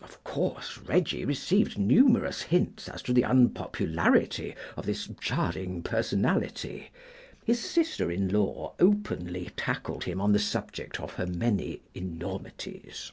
[0.00, 6.88] Of course, Reggie received numerous hints as to the unpopularity of this jarring personality.
[7.44, 13.12] His sister in law openly tackled him on the subject of her many enormities.